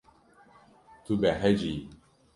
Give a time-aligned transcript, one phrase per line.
[1.05, 1.75] Tu behecî yî.